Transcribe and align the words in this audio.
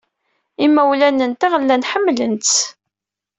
Imawlan-nteɣ 0.65 1.53
llan 1.61 1.87
ḥemmlen-tt. 1.91 2.55